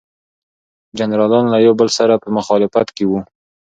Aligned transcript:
جنرالان 0.97 1.45
له 1.53 1.57
یو 1.65 1.73
بل 1.79 1.89
سره 1.97 2.13
په 2.23 2.27
مخالفت 2.37 2.87
کې 2.95 3.05
وو. 3.09 3.19